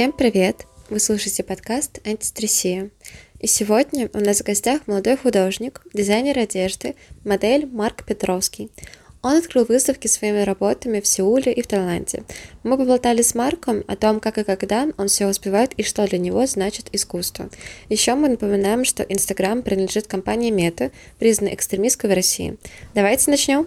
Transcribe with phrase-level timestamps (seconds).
[0.00, 0.64] Всем привет!
[0.88, 2.88] Вы слушаете подкаст «Антистрессия».
[3.38, 8.70] И сегодня у нас в гостях молодой художник, дизайнер одежды, модель Марк Петровский.
[9.20, 12.22] Он открыл выставки своими работами в Сеуле и в Таиланде.
[12.62, 16.16] Мы поболтали с Марком о том, как и когда он все успевает и что для
[16.16, 17.50] него значит искусство.
[17.90, 22.56] Еще мы напоминаем, что Инстаграм принадлежит компании Мета, признанной экстремистской в России.
[22.94, 23.66] Давайте начнем.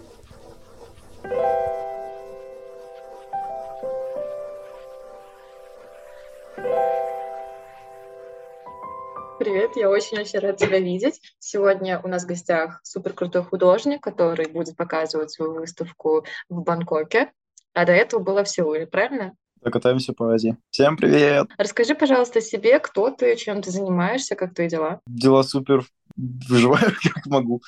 [9.74, 11.20] Привет, я очень-очень рада тебя видеть.
[11.40, 17.32] Сегодня у нас в гостях супер крутой художник, который будет показывать свою выставку в Бангкоке,
[17.72, 19.34] а до этого была в Сеуле, правильно?
[19.62, 20.56] Катаемся по Азии.
[20.70, 21.48] Всем привет!
[21.58, 25.00] Расскажи, пожалуйста, себе, кто ты, чем ты занимаешься, как твои дела?
[25.08, 25.84] Дела супер,
[26.16, 27.60] выживаю как могу.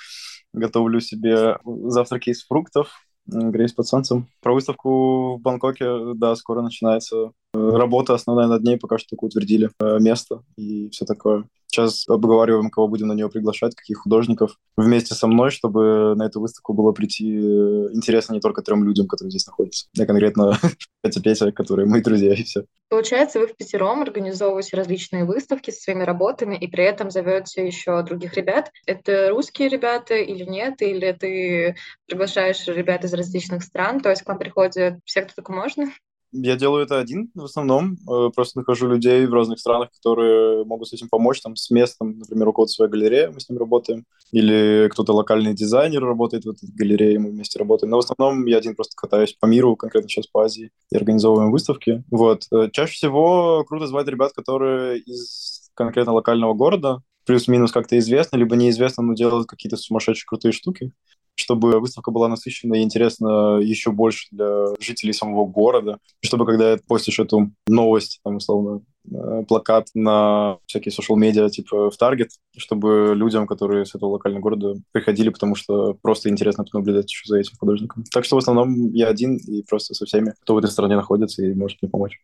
[0.52, 2.88] Готовлю себе завтраки из фруктов,
[3.26, 4.28] греюсь под солнцем.
[4.42, 7.32] Про выставку в Бангкоке, да, скоро начинается.
[7.72, 11.44] Работа основная над ней, пока что только утвердили э, место и все такое.
[11.68, 16.40] Сейчас обговариваем, кого будем на нее приглашать, каких художников вместе со мной, чтобы на эту
[16.40, 20.58] выставку было прийти э, интересно не только трем людям, которые здесь находятся, а конкретно
[21.02, 22.64] Петя Петя, которые мои друзья, и все.
[22.88, 28.00] Получается, вы в пятером организовываете различные выставки со своими работами и при этом зовете еще
[28.02, 28.70] других ребят.
[28.86, 30.80] Это русские ребята или нет?
[30.80, 34.00] Или ты приглашаешь ребят из различных стран?
[34.00, 35.90] То есть к вам приходят все, кто только можно?
[36.32, 37.96] Я делаю это один в основном.
[38.08, 41.40] Э, просто нахожу людей в разных странах, которые могут с этим помочь.
[41.40, 44.04] Там с местом, например, у кого-то своя галерея, мы с ним работаем.
[44.32, 47.90] Или кто-то локальный дизайнер работает в этой галерее, мы вместе работаем.
[47.90, 51.50] Но в основном я один просто катаюсь по миру, конкретно сейчас по Азии, и организовываем
[51.50, 52.04] выставки.
[52.10, 52.46] Вот.
[52.52, 58.56] Э, чаще всего круто звать ребят, которые из конкретно локального города, плюс-минус как-то известно, либо
[58.56, 60.92] неизвестно, но делают какие-то сумасшедшие крутые штуки
[61.36, 67.18] чтобы выставка была насыщена и интересна еще больше для жителей самого города, чтобы когда постишь
[67.18, 73.46] эту новость, там, условно, э, плакат на всякие social медиа типа в Таргет, чтобы людям,
[73.46, 78.04] которые с этого локального города приходили, потому что просто интересно наблюдать еще за этим художником.
[78.12, 81.44] Так что в основном я один и просто со всеми, кто в этой стране находится
[81.44, 82.18] и может мне помочь.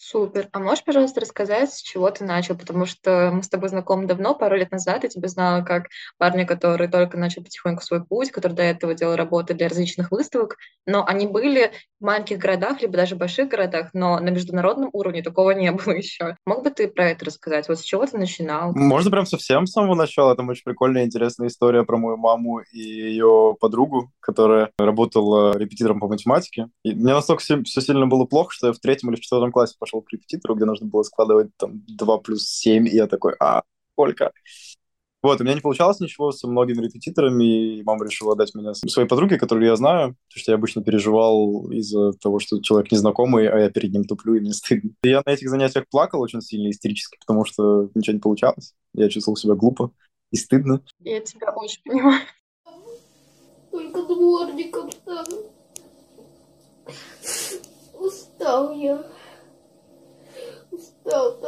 [0.00, 0.48] Супер.
[0.52, 2.56] А можешь, пожалуйста, рассказать, с чего ты начал?
[2.56, 5.02] Потому что мы с тобой знакомы давно, пару лет назад.
[5.02, 5.88] Я тебя знала как
[6.18, 10.56] парня, который только начал потихоньку свой путь, который до этого делал работы для различных выставок.
[10.86, 15.20] Но они были в маленьких городах, либо даже в больших городах, но на международном уровне
[15.20, 16.36] такого не было еще.
[16.46, 17.68] Мог бы ты про это рассказать?
[17.68, 18.72] Вот с чего ты начинал?
[18.76, 20.36] Можно прям совсем с самого начала.
[20.36, 26.06] Там очень прикольная, интересная история про мою маму и ее подругу, которая работала репетитором по
[26.06, 26.68] математике.
[26.84, 29.87] И мне настолько все, сильно было плохо, что я в третьем или четвертом классе пошел
[29.90, 33.62] к репетитору, где нужно было складывать там 2 плюс 7, и я такой, а,
[33.92, 34.32] сколько?
[35.20, 39.08] Вот, у меня не получалось ничего со многими репетиторами, и мама решила дать меня своей
[39.08, 43.58] подруге, которую я знаю, потому что я обычно переживал из-за того, что человек незнакомый, а
[43.58, 44.90] я перед ним туплю, и мне стыдно.
[45.02, 48.74] И я на этих занятиях плакал очень сильно, истерически, потому что ничего не получалось.
[48.94, 49.90] Я чувствовал себя глупо
[50.30, 50.82] и стыдно.
[51.00, 52.20] Я тебя очень понимаю.
[53.72, 55.36] Только дворником стану.
[57.98, 59.04] Устал я.
[60.70, 61.47] Устал так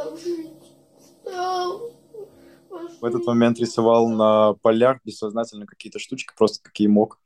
[3.01, 7.19] В этот момент рисовал на полях бессознательно какие-то штучки, просто какие мог.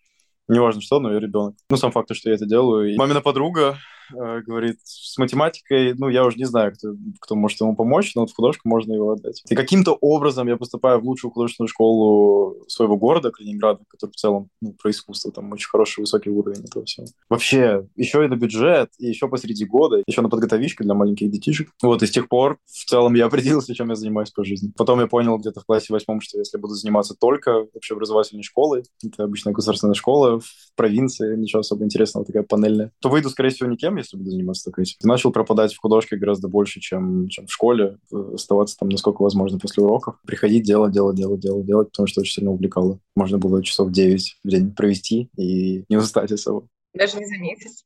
[0.48, 1.56] Неважно что, но я ребенок.
[1.70, 2.94] Ну, сам факт, что я это делаю.
[2.94, 3.78] И мамина подруга
[4.12, 8.32] говорит, с математикой, ну, я уже не знаю, кто, кто может ему помочь, но вот
[8.32, 9.44] в художку можно его отдать.
[9.50, 14.50] И каким-то образом я поступаю в лучшую художественную школу своего города, Калининграда, который в целом
[14.62, 17.08] ну, про искусство, там очень хороший, высокий уровень этого всего.
[17.30, 21.70] Вообще, еще и на бюджет, и еще посреди года, еще на подготовичку для маленьких детишек.
[21.82, 24.72] Вот, и с тех пор в целом я определился, чем я занимаюсь по жизни.
[24.78, 29.24] Потом я понял где-то в классе восьмом, что если буду заниматься только общеобразовательной школой, это
[29.24, 30.46] обычная государственная школа в
[30.76, 34.82] провинции, ничего особо интересного, такая панельная, то выйду, скорее всего, никем, если буду заниматься только
[34.82, 34.96] этим.
[35.04, 39.84] Начал пропадать в художке гораздо больше, чем, чем в школе, оставаться там насколько возможно после
[39.84, 43.00] уроков, приходить, делать, делать, делать, делать, делать, потому что очень сильно увлекало.
[43.16, 46.68] Можно было часов 9 в день провести и не устать особо.
[46.94, 47.84] Даже не заметить.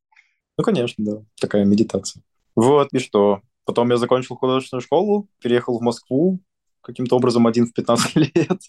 [0.58, 1.24] Ну, конечно, да.
[1.40, 2.22] Такая медитация.
[2.56, 3.42] Вот, и что?
[3.66, 6.40] Потом я закончил художественную школу, переехал в Москву,
[6.82, 8.60] каким-то образом один в 15 лет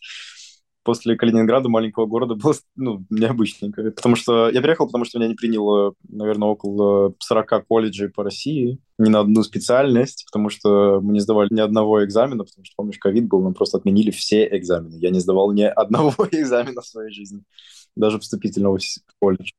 [0.82, 3.90] после Калининграда, маленького города, было ну, необычненько.
[3.90, 8.78] Потому что я приехал, потому что меня не приняло, наверное, около 40 колледжей по России
[8.98, 12.98] ни на одну специальность, потому что мы не сдавали ни одного экзамена, потому что, помнишь,
[12.98, 14.96] ковид был, нам просто отменили все экзамены.
[14.96, 17.42] Я не сдавал ни одного экзамена в своей жизни,
[17.96, 18.78] даже вступительного
[19.20, 19.54] колледжа.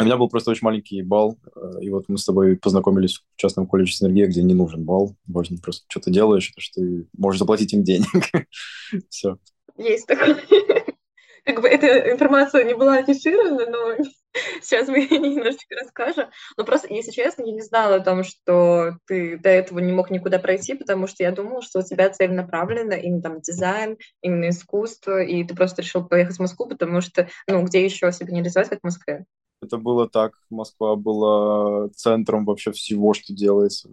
[0.00, 3.22] У меня был просто очень маленький балл, э, и вот мы с тобой познакомились в
[3.36, 7.74] частном колледже «Синергия», где не нужен балл, важно просто что-то делаешь, что ты можешь заплатить
[7.74, 8.08] им денег.
[9.10, 9.36] Все.
[9.76, 10.36] Есть такое.
[11.44, 13.96] Как бы эта информация не была афиширована, но
[14.62, 16.30] Сейчас мы немножечко расскажем.
[16.56, 20.10] Но просто, если честно, я не знала о том, что ты до этого не мог
[20.10, 24.48] никуда пройти, потому что я думала, что у тебя цель направлена именно там дизайн, именно
[24.48, 28.38] искусство, и ты просто решил поехать в Москву, потому что, ну, где еще себя не
[28.38, 29.24] реализовать, как в Москве?
[29.60, 30.32] Это было так.
[30.50, 33.88] Москва была центром вообще всего, что делается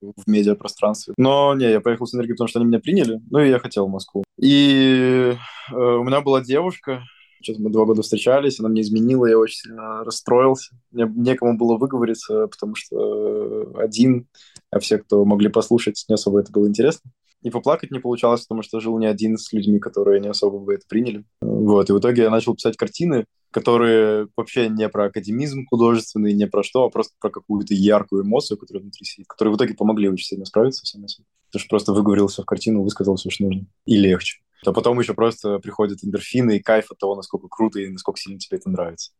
[0.00, 1.14] в медиапространстве.
[1.16, 3.86] Но не, я поехал с энергией, потому что они меня приняли, ну и я хотел
[3.86, 4.24] в Москву.
[4.38, 5.36] И
[5.70, 7.02] э, у меня была девушка,
[7.44, 10.74] Сейчас мы два года встречались, она мне изменила, я очень сильно расстроился.
[10.90, 14.28] Мне некому было выговориться, потому что один,
[14.70, 17.10] а все, кто могли послушать, не особо это было интересно.
[17.44, 20.74] И поплакать не получалось, потому что жил не один с людьми, которые не особо бы
[20.74, 21.24] это приняли.
[21.40, 26.48] Вот, и в итоге я начал писать картины, которые вообще не про академизм художественный, не
[26.48, 30.08] про что, а просто про какую-то яркую эмоцию, которая внутри сидит, которые в итоге помогли
[30.08, 31.24] очень сильно справиться со всем этим.
[31.46, 33.66] Потому что просто выговорился в картину, высказал все, что нужно.
[33.84, 37.90] И легче то потом еще просто приходят эндорфины и кайф от того, насколько круто и
[37.90, 39.12] насколько сильно тебе это нравится,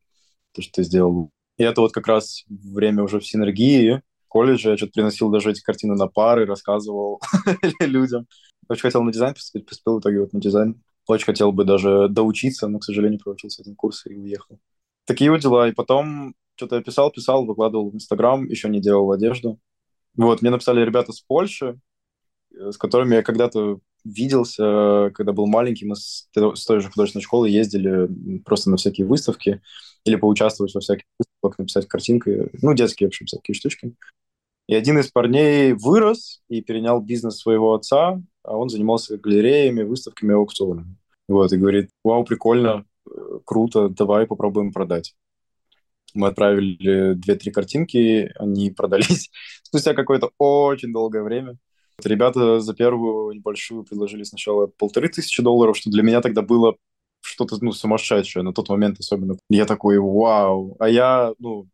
[0.53, 1.31] то, что ты сделал.
[1.59, 4.03] И это вот как раз время уже в синергии,
[4.35, 7.21] колледже я что-то приносил даже эти картины на пары, рассказывал
[7.81, 8.27] людям.
[8.69, 10.83] Очень хотел на дизайн поступить, поступил в итоге вот на дизайн.
[11.07, 14.59] Очень хотел бы даже доучиться, но, к сожалению, проучился один курс и уехал.
[15.05, 15.69] Такие вот дела.
[15.69, 19.61] И потом что-то я писал, писал, выкладывал в Инстаграм, еще не делал одежду.
[20.17, 21.79] Вот, мне написали ребята с Польши,
[22.53, 27.49] э, с которыми я когда-то виделся, когда был маленький, мы с, той же художественной школы
[27.49, 29.63] ездили просто на всякие выставки
[30.05, 33.95] или поучаствовать во всяких выставках, написать картинкой, ну, детские, в общем, всякие штучки.
[34.67, 40.35] И один из парней вырос и перенял бизнес своего отца, а он занимался галереями, выставками,
[40.35, 40.97] аукционами.
[41.29, 42.85] Вот, и говорит, вау, прикольно,
[43.45, 45.15] круто, давай попробуем продать.
[46.15, 49.31] Мы отправили две-три картинки, они продались
[49.63, 51.59] спустя какое-то очень долгое время.
[52.03, 56.77] Ребята за первую небольшую предложили сначала полторы тысячи долларов, что для меня тогда было
[57.21, 59.37] что-то ну, сумасшедшее на тот момент особенно.
[59.49, 60.77] Я такой, вау.
[60.79, 61.69] А я, ну,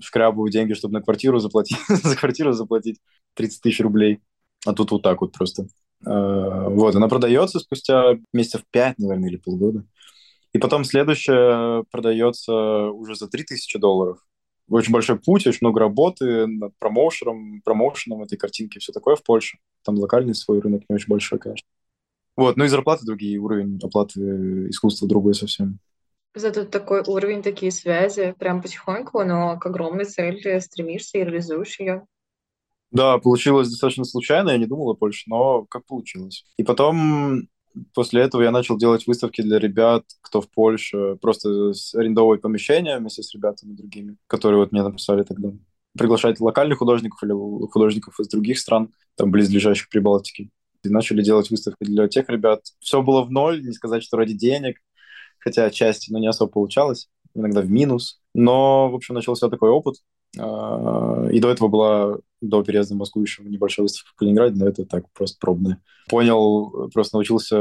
[0.00, 2.98] шкрабываю деньги, чтобы на квартиру заплатить, за квартиру заплатить
[3.34, 4.20] 30 тысяч рублей.
[4.66, 5.66] А тут вот так вот просто.
[6.04, 9.84] А, вот, она продается спустя месяцев 5, наверное, или полгода.
[10.52, 12.52] И потом следующая продается
[12.90, 14.18] уже за 3000 долларов
[14.68, 19.58] очень большой путь, очень много работы над промоушеном, промоушеном этой картинки, все такое в Польше.
[19.84, 21.68] Там локальный свой рынок не очень большой, конечно.
[22.36, 25.78] Вот, ну и зарплаты другие, уровень оплаты искусства другой совсем.
[26.34, 32.06] Зато такой уровень, такие связи, прям потихоньку, но к огромной цели стремишься и реализуешь ее.
[32.90, 36.44] Да, получилось достаточно случайно, я не думал о Польше, но как получилось.
[36.56, 37.48] И потом
[37.92, 43.22] после этого я начал делать выставки для ребят, кто в Польше, просто арендовывать помещения вместе
[43.22, 45.50] с ребятами другими, которые вот мне написали тогда.
[45.96, 47.32] Приглашать локальных художников или
[47.68, 50.50] художников из других стран, там близлежащих Прибалтики.
[50.82, 52.62] И начали делать выставки для тех ребят.
[52.78, 54.76] Все было в ноль, не сказать, что ради денег,
[55.44, 58.20] хотя отчасти, но не особо получалось, иногда в минус.
[58.34, 59.96] Но, в общем, начался такой опыт.
[60.38, 64.68] А, и до этого была, до переезда в Москву еще небольшая выставка в Калининграде, но
[64.68, 65.80] это так, просто пробная.
[66.08, 67.56] Понял, просто научился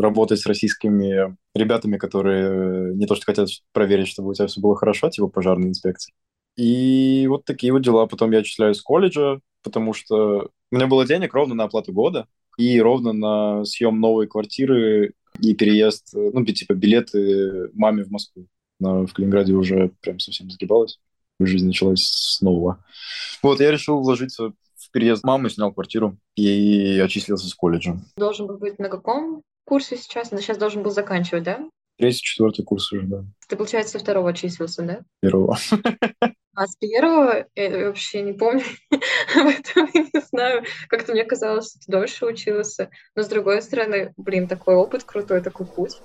[0.00, 4.76] работать с российскими ребятами, которые не то что хотят проверить, чтобы у тебя все было
[4.76, 6.14] хорошо, типа пожарной инспекции.
[6.56, 8.06] И вот такие вот дела.
[8.06, 12.26] Потом я отчисляюсь с колледжа, потому что у меня было денег ровно на оплату года
[12.56, 18.46] и ровно на съем новой квартиры и переезд, ну, типа билеты маме в Москву.
[18.78, 20.98] Но в Калининграде уже прям совсем загибалось
[21.46, 22.84] жизнь началась снова.
[23.42, 28.00] Вот, я решил вложиться в переезд мамы, снял квартиру и отчислился с колледжа.
[28.16, 30.30] Должен был быть на каком курсе сейчас?
[30.30, 31.68] Ты сейчас должен был заканчивать, да?
[31.98, 33.24] Третий, четвертый курс уже, да.
[33.46, 35.00] Ты, получается, со второго отчислился, да?
[35.20, 35.58] Первого.
[36.54, 38.64] А с первого я вообще не помню,
[39.36, 40.64] об этом не знаю.
[40.88, 42.90] Как-то мне казалось, что ты дольше учился.
[43.14, 46.02] Но с другой стороны, блин, такой опыт крутой, такой путь.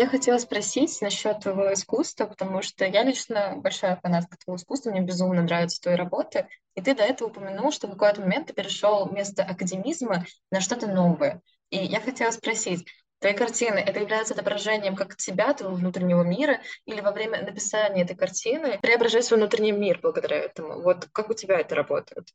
[0.00, 5.02] Я хотела спросить насчет твоего искусства, потому что я лично большая фанатка твоего искусства, мне
[5.02, 6.48] безумно нравятся твои работы.
[6.74, 10.86] И ты до этого упомянул, что в какой-то момент ты перешел вместо академизма на что-то
[10.86, 11.42] новое.
[11.68, 12.86] И я хотела спросить,
[13.18, 18.16] твои картины, это является отображением как тебя, твоего внутреннего мира, или во время написания этой
[18.16, 20.80] картины преображать свой внутренний мир благодаря этому?
[20.80, 22.26] Вот как у тебя это работает?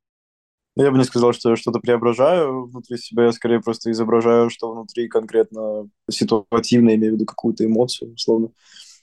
[0.77, 4.73] Я бы не сказал, что я что-то преображаю внутри себя, я скорее просто изображаю, что
[4.73, 8.49] внутри конкретно ситуативно, имею в виду какую-то эмоцию, условно.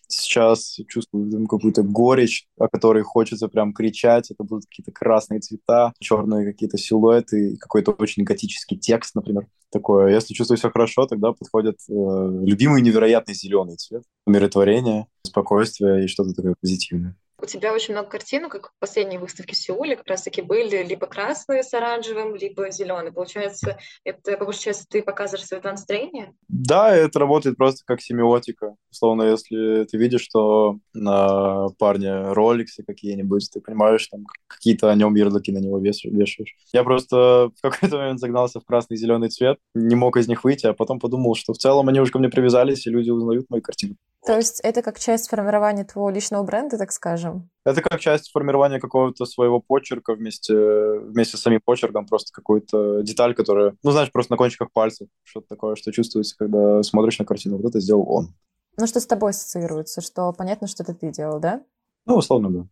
[0.06, 4.30] Сейчас чувствую какую-то горечь, о которой хочется прям кричать.
[4.30, 9.46] Это будут какие-то красные цвета, черные какие-то силуэты, какой-то очень готический текст, например.
[9.70, 10.12] Такое.
[10.12, 14.02] Если чувствую себя хорошо, тогда подходит э, любимый невероятный зеленый цвет.
[14.26, 17.16] Умиротворение, спокойствие и что-то такое позитивное.
[17.42, 21.06] У тебя очень много картин, как в последней выставке в Сеуле как раз-таки были либо
[21.06, 23.12] красные с оранжевым, либо зеленый.
[23.12, 26.34] Получается, это, по большей части, ты показываешь свое настроение?
[26.48, 28.76] Да, это работает просто как семиотика.
[28.90, 35.14] Условно, если ты видишь, что на парне роликсы какие-нибудь, ты понимаешь, там какие-то о нем
[35.14, 36.54] ярлыки на него вешаешь.
[36.72, 40.44] Я просто в какой-то момент загнался в красный и зеленый цвет, не мог из них
[40.44, 43.46] выйти, а потом подумал, что в целом они уже ко мне привязались, и люди узнают
[43.50, 43.96] мои картины.
[44.24, 47.50] То есть это как часть формирования твоего личного бренда, так скажем?
[47.64, 53.34] Это как часть формирования какого-то своего почерка вместе, вместе с самим почерком, просто какую-то деталь,
[53.34, 57.56] которая, ну, знаешь, просто на кончиках пальцев, что-то такое, что чувствуется, когда смотришь на картину.
[57.56, 58.34] Вот это сделал он.
[58.76, 61.62] Ну, что с тобой ассоциируется, что понятно, что это ты делал, да?
[62.06, 62.66] Ну, условно, да.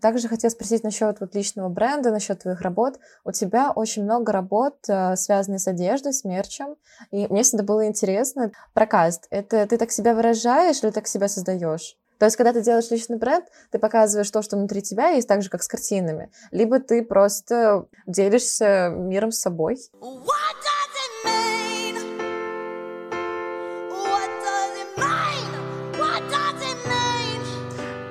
[0.00, 2.98] Также хотел спросить насчет вот личного бренда, насчет твоих работ.
[3.24, 6.76] У тебя очень много работ, э, связанных с одеждой, с мерчем.
[7.10, 11.96] И мне всегда было интересно, прокаст, это ты так себя выражаешь или так себя создаешь?
[12.18, 15.42] То есть, когда ты делаешь личный бренд, ты показываешь то, что внутри тебя есть, так
[15.42, 16.30] же, как с картинами.
[16.50, 19.78] Либо ты просто делишься миром с собой.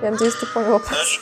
[0.01, 1.19] Я надеюсь, ты понял вопрос.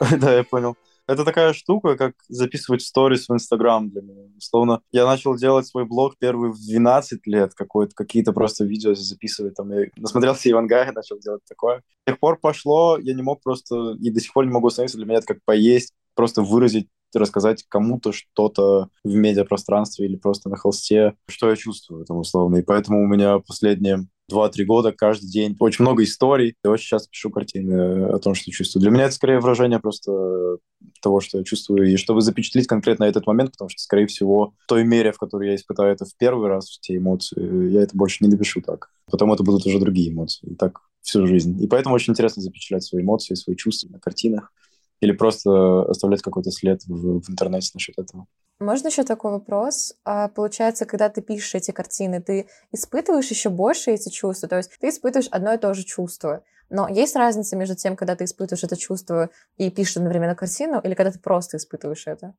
[0.20, 0.76] Да, я понял.
[1.06, 4.24] Это такая штука, как записывать сторис в Инстаграм для меня.
[4.36, 9.54] Условно, я начал делать свой блог первый в 12 лет, какой-то, какие-то просто видео записывать.
[9.54, 11.78] Там, я насмотрелся Ивангая, начал делать такое.
[11.78, 14.98] С тех пор пошло, я не мог просто, и до сих пор не могу остановиться,
[14.98, 20.56] для меня это как поесть, просто выразить рассказать кому-то что-то в медиапространстве или просто на
[20.56, 22.56] холсте, что я чувствую там условно.
[22.56, 26.54] И поэтому у меня последние два-три года каждый день очень много историй.
[26.62, 28.82] Я очень часто пишу картины о том, что чувствую.
[28.82, 30.58] Для меня это скорее выражение просто
[31.00, 34.66] того, что я чувствую, и чтобы запечатлеть конкретно этот момент, потому что, скорее всего, в
[34.66, 38.22] той мере, в которой я испытаю это в первый раз, те эмоции, я это больше
[38.24, 38.90] не напишу так.
[39.10, 40.50] Потом это будут уже другие эмоции.
[40.50, 41.62] И так всю жизнь.
[41.62, 44.52] И поэтому очень интересно запечатлять свои эмоции, свои чувства на картинах
[45.00, 48.26] или просто оставлять какой-то след в, в интернете насчет этого.
[48.60, 49.94] Можно еще такой вопрос?
[50.04, 54.48] А, получается, когда ты пишешь эти картины, ты испытываешь еще больше эти чувства?
[54.48, 56.42] То есть ты испытываешь одно и то же чувство.
[56.68, 60.94] Но есть разница между тем, когда ты испытываешь это чувство и пишешь одновременно картину, или
[60.94, 62.34] когда ты просто испытываешь это?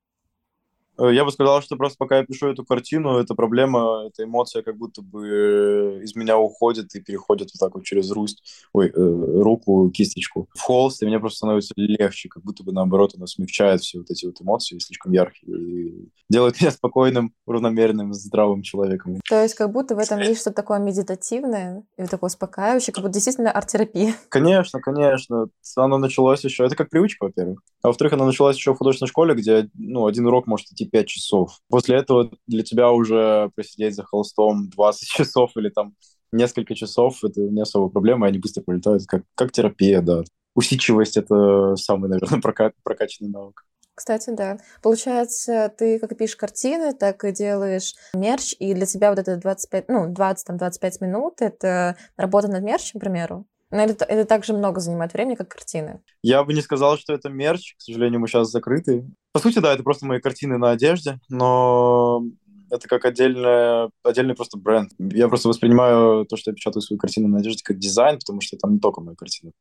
[0.99, 4.63] Э, я бы сказал, что просто пока я пишу эту картину, эта проблема, эта эмоция
[4.63, 8.89] как будто бы э, из меня уходит и переходит вот так вот через русть, ой,
[8.89, 13.27] э, руку, кисточку в холст, и мне просто становится легче, как будто бы наоборот она
[13.27, 19.19] смягчает все вот эти вот эмоции слишком яркие и делает меня спокойным, равномерным, здравым человеком.
[19.27, 23.13] То есть как будто в этом есть что-то такое медитативное и такое успокаивающее, как будто
[23.13, 24.13] действительно арт-терапия.
[24.29, 25.47] Конечно, конечно.
[25.75, 27.61] Оно началось еще, это как привычка, во-первых.
[27.81, 31.07] А во-вторых, она началась еще в художественной школе, где ну, один урок может идти 5
[31.07, 31.59] часов.
[31.69, 35.93] После этого для тебя уже просидеть за холстом 20 часов или там
[36.31, 40.23] несколько часов, это не особо проблема, они быстро пролетают, как, как терапия, да.
[40.55, 43.65] Усидчивость— это самый, наверное, прока- прокачанный навык.
[43.95, 44.59] Кстати, да.
[44.81, 49.89] Получается, ты как пишешь картины, так и делаешь мерч, и для тебя вот это 25,
[49.89, 53.45] ну, 20-25 минут— это работа над мерчем, к примеру?
[53.71, 56.01] Но это, это также много занимает времени, как картины.
[56.23, 57.75] Я бы не сказал, что это мерч.
[57.77, 59.05] К сожалению, мы сейчас закрыты.
[59.31, 62.23] По сути, да, это просто мои картины на одежде, но
[62.71, 64.91] это как отдельная, отдельный просто бренд.
[64.97, 68.57] Я просто воспринимаю то, что я печатаю свои картины на одежде, как дизайн, потому что
[68.57, 69.51] там не только мои картины.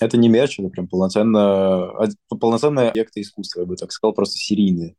[0.00, 1.92] Это не мерч, это прям полноценно,
[2.28, 4.94] полноценные объекты искусства, я бы так сказал, просто серийные.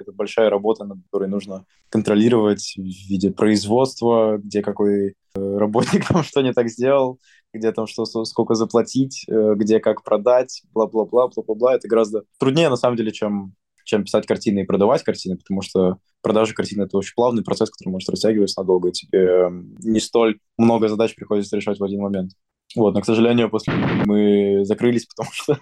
[0.00, 6.22] Это большая работа, над которой нужно контролировать в виде производства, где какой э, работник там
[6.22, 7.18] что не так сделал,
[7.52, 11.74] где там что, сколько заплатить, э, где как продать, бла-бла-бла, бла-бла-бла.
[11.74, 15.98] Это гораздо труднее, на самом деле, чем, чем писать картины и продавать картины, потому что
[16.22, 20.38] продажа картины— это очень плавный процесс, который может растягиваться надолго, и тебе эм, не столь
[20.56, 22.32] много задач приходится решать в один момент.
[22.76, 25.58] Вот, но, к сожалению, после мы закрылись, потому что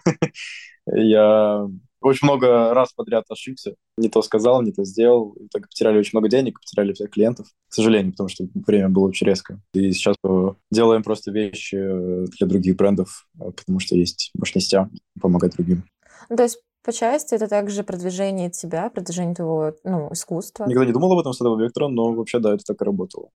[0.87, 1.67] я
[2.01, 3.75] очень много раз подряд ошибся.
[3.97, 5.33] Не то сказал, не то сделал.
[5.33, 7.47] И так потеряли очень много денег, потеряли всех клиентов.
[7.69, 9.61] К сожалению, потому что время было очень резко.
[9.75, 10.17] И сейчас
[10.71, 14.89] делаем просто вещи для других брендов, потому что есть мощностя
[15.21, 15.85] помогать другим.
[16.29, 20.67] Ну, то есть по части это также продвижение тебя, продвижение твоего ну, искусства.
[20.67, 23.31] Никогда не думал об этом с этого вектора, но вообще, да, это так и работало.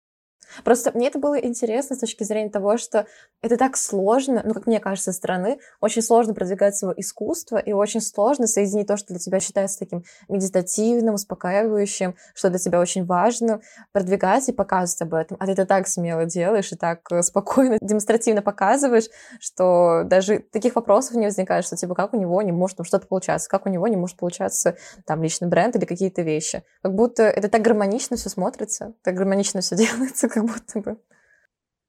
[0.63, 3.08] Просто мне это было интересно с точки зрения того, что
[3.42, 7.72] это так сложно, ну, как мне кажется, со стороны, очень сложно продвигать свое искусство, и
[7.72, 13.06] очень сложно соединить то, что для тебя считается таким медитативным, успокаивающим, что для тебя очень
[13.06, 13.62] важно,
[13.92, 15.38] продвигать и показывать об этом.
[15.39, 20.75] А ты это так смело делаешь и так э, спокойно, демонстративно показываешь, что даже таких
[20.75, 23.70] вопросов не возникает, что типа как у него не может там что-то получаться, как у
[23.70, 26.63] него не может получаться там личный бренд или какие-то вещи.
[26.82, 31.01] Как будто это так гармонично все смотрится, так гармонично все делается, как будто бы.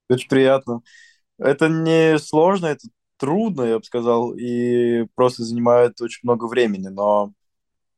[0.09, 0.81] Очень приятно.
[1.37, 2.87] Это не сложно, это
[3.17, 7.31] трудно, я бы сказал, и просто занимает очень много времени, но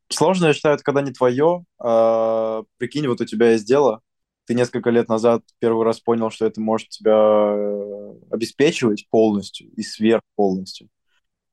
[0.10, 4.02] сложно, я считаю, это когда не твое, а, прикинь, вот у тебя есть дело,
[4.46, 9.84] ты несколько лет назад первый раз понял, что это может тебя э, обеспечивать полностью и
[9.84, 10.90] сверх полностью,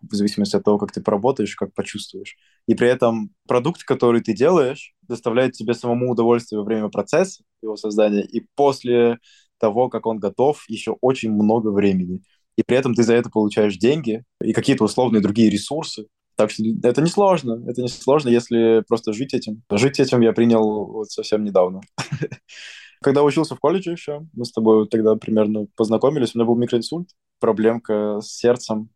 [0.00, 2.36] в зависимости от того, как ты поработаешь, как почувствуешь.
[2.66, 7.76] И при этом продукт, который ты делаешь, доставляет тебе самому удовольствие во время процесса его
[7.76, 9.18] создания, и после
[9.58, 12.22] того, как он готов, еще очень много времени.
[12.56, 16.06] И при этом ты за это получаешь деньги и какие-то условные другие ресурсы.
[16.36, 17.64] Так что это не сложно.
[17.68, 19.62] Это не сложно, если просто жить этим.
[19.70, 21.80] Жить этим я принял вот совсем недавно.
[23.00, 27.08] Когда учился в колледже еще, мы с тобой тогда примерно познакомились, у меня был микроинсульт,
[27.38, 28.90] проблемка с сердцем,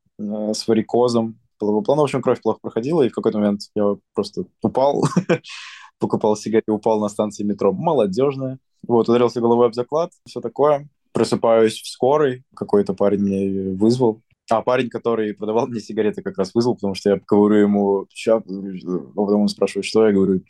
[0.55, 2.03] с варикозом, полового плана.
[2.03, 5.05] В общем, кровь плохо проходила, и в какой-то момент я просто упал,
[5.99, 7.73] покупал сигареты, упал на станции метро.
[7.73, 8.59] Молодежная.
[8.87, 10.89] Вот, ударился головой об заклад, все такое.
[11.13, 14.21] Просыпаюсь в скорой, какой-то парень меня вызвал.
[14.51, 18.43] А парень, который продавал мне сигареты, как раз вызвал, потому что я говорю ему, сейчас,
[18.43, 20.43] а потом он спрашивает, что я говорю,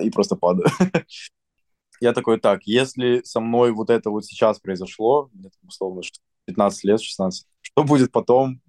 [0.00, 0.68] и просто падаю.
[2.00, 6.02] я такой, так, если со мной вот это вот сейчас произошло, мне там, условно
[6.46, 8.60] 15 лет, 16, что будет потом?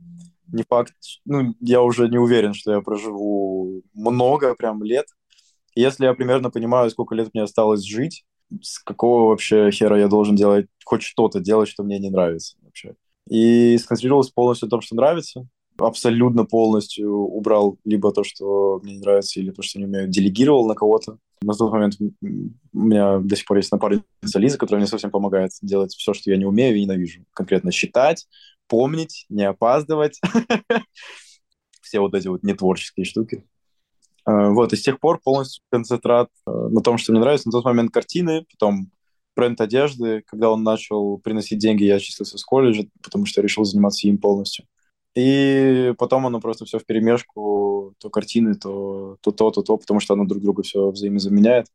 [0.53, 0.93] Не факт,
[1.25, 5.07] ну, я уже не уверен, что я проживу много прям лет.
[5.74, 8.24] Если я примерно понимаю, сколько лет мне осталось жить,
[8.62, 12.93] с какого вообще хера я должен делать, хоть что-то делать, что мне не нравится вообще.
[13.27, 15.48] И сконцентрировался полностью на том, что нравится,
[15.79, 20.67] абсолютно полностью убрал либо то, что мне не нравится, или то, что не умею, делегировал
[20.67, 21.17] на кого-то.
[21.41, 24.05] На тот момент у меня до сих пор есть напарница
[24.36, 27.25] Лиза, которая мне совсем помогает делать все, что я не умею и ненавижу.
[27.33, 28.27] Конкретно считать,
[28.67, 30.20] помнить, не опаздывать.
[31.82, 33.46] Все вот эти вот нетворческие штуки.
[34.25, 37.48] А, вот, и с тех пор полностью концентрат э, на том, что мне нравится.
[37.48, 38.91] На тот момент картины, потом
[39.36, 40.24] бренд одежды.
[40.25, 44.65] Когда он начал приносить деньги, я отчислился с колледжа, потому что решил заниматься им полностью.
[45.15, 50.00] И потом оно просто все в перемешку, то картины, то то, то, то, то, потому
[50.00, 51.67] что оно друг друга все взаимозаменяет.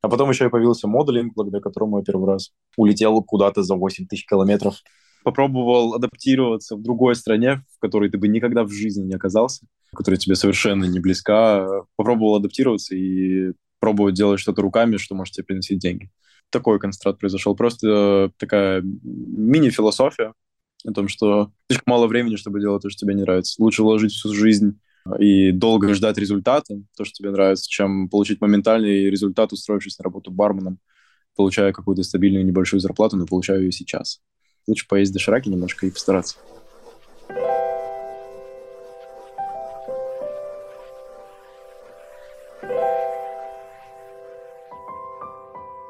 [0.00, 4.06] А потом еще и появился модулинг, благодаря которому я первый раз улетел куда-то за 8
[4.06, 4.76] тысяч километров.
[5.24, 10.18] Попробовал адаптироваться в другой стране, в которой ты бы никогда в жизни не оказался, которая
[10.18, 11.66] тебе совершенно не близка.
[11.96, 16.10] Попробовал адаптироваться и пробовать делать что-то руками, что может тебе приносить деньги.
[16.50, 17.56] Такой констрат произошел.
[17.56, 20.34] Просто такая мини-философия,
[20.86, 23.60] о том, что слишком мало времени, чтобы делать то, что тебе не нравится.
[23.62, 24.78] Лучше вложить всю жизнь
[25.18, 30.30] и долго ждать результата, то, что тебе нравится, чем получить моментальный результат, устроившись на работу
[30.30, 30.78] барменом,
[31.36, 34.20] получая какую-то стабильную небольшую зарплату, но получаю ее сейчас.
[34.66, 36.36] Лучше поесть дошираки немножко и постараться.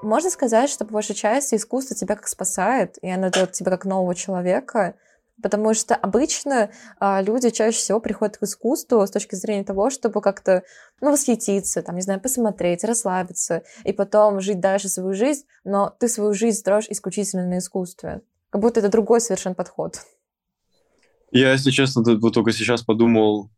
[0.02, 3.86] Можно сказать, что по большей части искусство тебя как спасает, и оно делает тебя как
[3.86, 4.96] нового человека,
[5.42, 10.20] потому что обычно а, люди чаще всего приходят к искусству с точки зрения того, чтобы
[10.20, 10.62] как-то,
[11.00, 16.08] ну, восхититься, там, не знаю, посмотреть, расслабиться, и потом жить дальше свою жизнь, но ты
[16.08, 18.20] свою жизнь строишь исключительно на искусстве.
[18.54, 19.96] Как будто это другой совершенно подход.
[21.32, 23.50] Я, если честно, вот только сейчас подумал,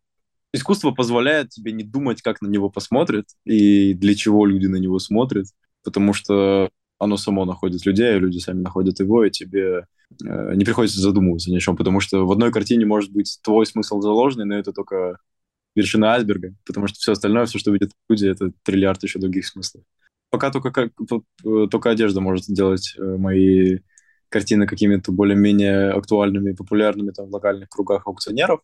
[0.55, 4.99] искусство позволяет тебе не думать, как на него посмотрят и для чего люди на него
[4.99, 5.49] смотрят
[5.87, 9.87] потому что оно само находит людей, а люди сами находят его, и тебе
[10.25, 13.67] э, не приходится задумываться ни о чем, потому что в одной картине может быть твой
[13.67, 15.19] смысл заложенный, но это только
[15.77, 19.85] вершина айсберга, потому что все остальное, все, что видят люди, это триллиард еще других смыслов.
[20.31, 20.91] Пока только, как,
[21.71, 23.79] только одежда может сделать э, мои
[24.37, 28.61] картины какими-то более-менее актуальными, популярными там, в локальных кругах аукционеров,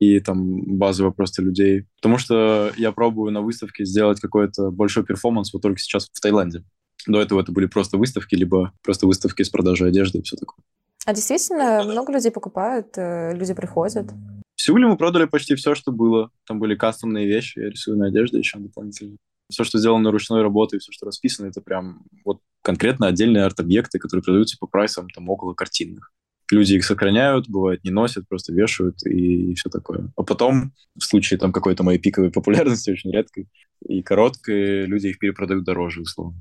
[0.00, 1.84] и там базово просто людей.
[1.96, 6.64] Потому что я пробую на выставке сделать какой-то большой перформанс вот только сейчас в Таиланде.
[7.06, 10.64] До этого это были просто выставки, либо просто выставки с продажей одежды и все такое.
[11.06, 14.10] А действительно, много людей покупают, э, люди приходят.
[14.56, 16.30] В Сеуле мы продали почти все, что было.
[16.44, 19.16] Там были кастомные вещи, я рисую на одежде еще дополнительно.
[19.50, 24.22] Все, что сделано ручной работой, все, что расписано, это прям вот конкретно отдельные арт-объекты, которые
[24.22, 26.12] продаются по прайсам там около картинных
[26.50, 30.12] люди их сохраняют, бывает не носят, просто вешают и, и все такое.
[30.16, 33.48] А потом, в случае там какой-то моей пиковой популярности, очень редкой
[33.86, 36.40] и короткой, люди их перепродают дороже, условно.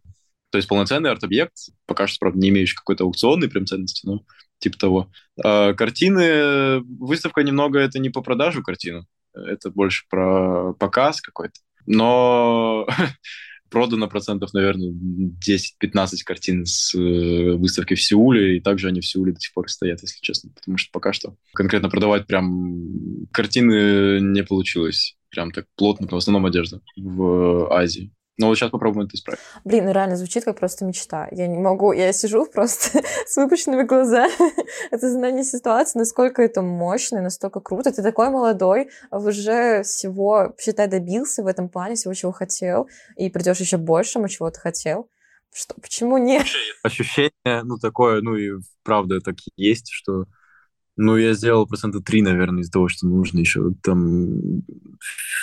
[0.52, 1.54] То есть полноценный арт-объект,
[1.88, 4.24] пока что, правда, не имеющий какой-то аукционной прям ценности, но
[4.60, 5.12] типа того.
[5.44, 11.60] А картины, выставка немного это не по продажу картину, это больше про показ какой-то.
[11.86, 12.88] Но
[13.70, 19.34] продано процентов, наверное, 10-15 картин с э, выставки в Сеуле, и также они в Сеуле
[19.34, 24.44] до сих пор стоят, если честно, потому что пока что конкретно продавать прям картины не
[24.44, 28.12] получилось прям так плотно, в основном одежда в Азии.
[28.38, 29.40] Но вот сейчас попробуем это исправить.
[29.64, 31.28] Блин, ну реально звучит как просто мечта.
[31.32, 34.34] Я не могу, я сижу просто с выпущенными глазами.
[34.92, 37.92] это знание ситуации, насколько это мощно, настолько круто.
[37.92, 43.60] Ты такой молодой, уже всего, считай, добился в этом плане, всего, чего хотел, и придешь
[43.60, 45.10] еще большему, чего ты хотел.
[45.54, 46.48] Что, почему нет?
[46.82, 47.32] Ощущение,
[47.64, 50.26] ну, такое, ну, и правда так и есть, что
[50.96, 53.74] ну, я сделал процента три, наверное, из того, что нужно еще.
[53.82, 54.62] Там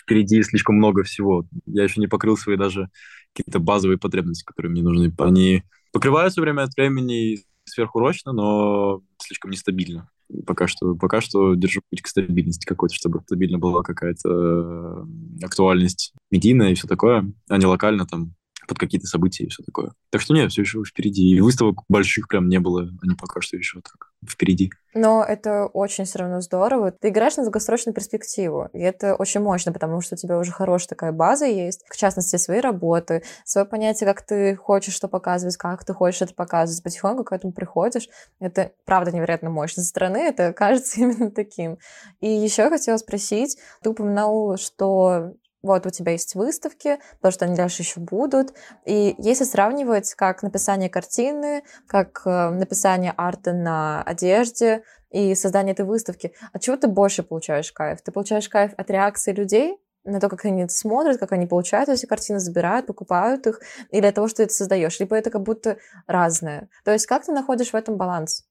[0.02, 1.46] впереди слишком много всего.
[1.66, 2.88] Я еще не покрыл свои даже
[3.34, 5.12] какие-то базовые потребности, которые мне нужны.
[5.18, 10.08] Они покрываются время от времени сверхурочно, но слишком нестабильно.
[10.46, 16.12] Пока что, пока что держу путь к стабильности какой-то, чтобы стабильно была какая-то э, актуальность
[16.30, 18.34] медийная и все такое, а не локально там
[18.70, 19.90] под какие-то события и все такое.
[20.10, 21.28] Так что нет, все еще впереди.
[21.28, 24.70] И выставок больших прям не было, они пока что еще так впереди.
[24.94, 26.92] Но это очень все равно здорово.
[26.92, 30.88] Ты играешь на долгосрочную перспективу, и это очень мощно, потому что у тебя уже хорошая
[30.90, 35.84] такая база есть, в частности, свои работы, свое понятие, как ты хочешь что показывать, как
[35.84, 36.84] ты хочешь это показывать.
[36.84, 38.08] Потихоньку к этому приходишь.
[38.38, 39.82] Это, правда, невероятно мощно.
[39.82, 41.78] Со стороны это кажется именно таким.
[42.20, 47.56] И еще хотела спросить, ты упоминал, что вот у тебя есть выставки, потому что они
[47.56, 48.54] дальше еще будут.
[48.86, 55.84] И если сравнивать как написание картины, как э, написание арта на одежде и создание этой
[55.84, 58.00] выставки, от чего ты больше получаешь кайф?
[58.02, 62.06] Ты получаешь кайф от реакции людей, на то, как они смотрят, как они получают эти
[62.06, 65.76] картины, забирают, покупают их, или от того, что ты это создаешь, либо это как будто
[66.06, 66.70] разное.
[66.84, 68.46] То есть как ты находишь в этом баланс?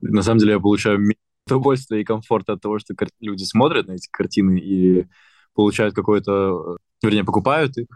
[0.00, 0.98] На самом деле я получаю
[1.46, 5.06] удовольствие и комфорт от того, что люди смотрят на эти картины и
[5.54, 7.86] получают какой-то, э, вернее, покупают их,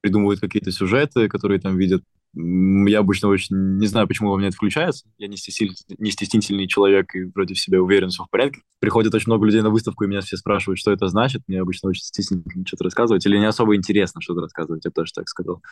[0.00, 2.02] придумывают какие-то сюжеты, которые там видят.
[2.34, 5.06] Я обычно очень не знаю, почему во мне это включается.
[5.18, 8.62] Я не, стеснитель, не стеснительный человек и против себя уверен, все в порядке.
[8.80, 11.42] Приходит очень много людей на выставку, и меня все спрашивают, что это значит.
[11.46, 15.12] Мне обычно очень стеснительно что-то рассказывать, или не особо интересно что-то рассказывать, я бы тоже
[15.12, 15.62] так сказал.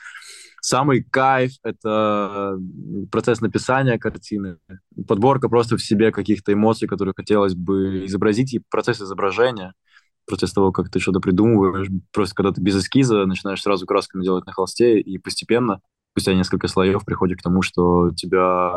[0.60, 2.58] Самый кайф— это
[3.10, 4.58] процесс написания картины,
[5.08, 9.72] подборка просто в себе каких-то эмоций, которые хотелось бы изобразить, и процесс изображения—
[10.30, 14.46] процесс того, как ты что-то придумываешь, просто когда ты без эскиза начинаешь сразу красками делать
[14.46, 15.80] на холсте, и постепенно,
[16.12, 18.72] спустя несколько слоев, приходишь к тому, что тебя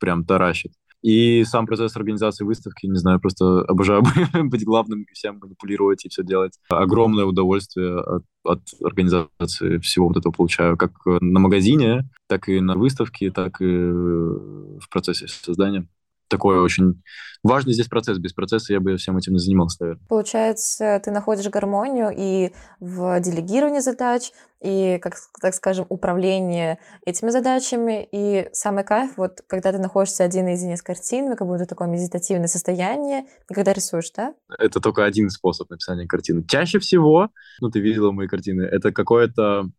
[0.00, 0.72] прям таращит.
[1.02, 4.02] И сам процесс организации выставки, не знаю, просто обожаю
[4.44, 6.58] быть главным и всем манипулировать и все делать.
[6.70, 12.74] Огромное удовольствие от, от организации всего вот этого получаю, как на магазине, так и на
[12.74, 15.86] выставке, так и в процессе создания
[16.28, 17.02] такой очень
[17.42, 18.18] важный здесь процесс.
[18.18, 20.06] Без процесса я бы всем этим не занимался, наверное.
[20.08, 28.08] Получается, ты находишь гармонию и в делегировании задач, и, как так скажем, управление этими задачами.
[28.10, 32.48] И самый кайф, вот когда ты находишься один наедине с картинами, как будто такое медитативное
[32.48, 34.34] состояние, и когда рисуешь, да?
[34.58, 36.44] Это только один способ написания картины.
[36.46, 39.70] Чаще всего, ну, ты видела мои картины, это какое-то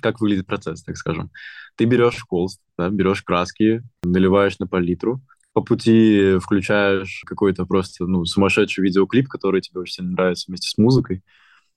[0.00, 1.30] как выглядит процесс, так скажем.
[1.76, 5.20] Ты берешь холст, да, берешь краски, наливаешь на палитру,
[5.58, 10.78] по пути включаешь какой-то просто ну, сумасшедший видеоклип, который тебе очень сильно нравится вместе с
[10.78, 11.24] музыкой,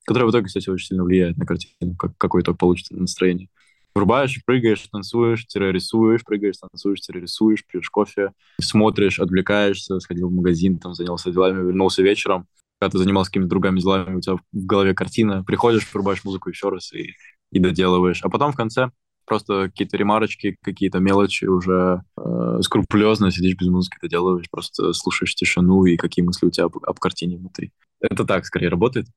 [0.06, 3.50] который в итоге, кстати, очень сильно влияет на картину, как, какое то получится настроение.
[3.96, 10.94] Врубаешь, прыгаешь, танцуешь, рисуешь, прыгаешь, танцуешь, рисуешь, пьешь кофе, смотришь, отвлекаешься, сходил в магазин, там
[10.94, 12.46] занялся делами, вернулся вечером,
[12.80, 16.70] когда ты занимался какими-то другими делами, у тебя в голове картина, приходишь, врубаешь музыку еще
[16.70, 17.16] раз и,
[17.52, 18.22] и доделываешь.
[18.22, 18.92] А потом в конце
[19.26, 25.36] просто какие-то ремарочки, какие-то мелочи уже э, скрупулезно сидишь без музыки, это делаешь, просто слушаешь
[25.36, 27.72] тишину и какие мысли у тебя об, об картине внутри.
[28.00, 29.08] Это так скорее работает.